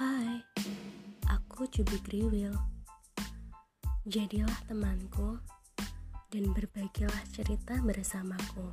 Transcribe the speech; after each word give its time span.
Hai, 0.00 0.40
aku 1.28 1.68
Cubi 1.68 2.00
Kriwil. 2.00 2.56
Jadilah 4.08 4.56
temanku 4.64 5.36
dan 6.32 6.56
berbagilah 6.56 7.20
cerita 7.36 7.76
bersamaku. 7.84 8.72